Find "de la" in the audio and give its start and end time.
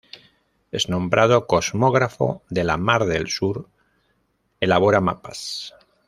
2.49-2.75